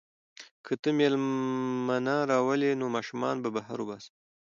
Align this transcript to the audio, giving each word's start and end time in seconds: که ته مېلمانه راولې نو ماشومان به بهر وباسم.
که 0.65 0.73
ته 0.81 0.89
مېلمانه 0.97 2.15
راولې 2.31 2.71
نو 2.79 2.85
ماشومان 2.95 3.35
به 3.43 3.49
بهر 3.55 3.77
وباسم. 3.81 4.13